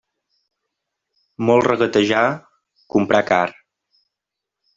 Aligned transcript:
Molt 1.49 1.67
regatejar, 1.67 2.23
comprar 2.95 3.21
car. 3.29 3.45